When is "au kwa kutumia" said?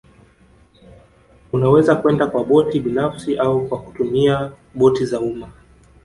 3.37-4.51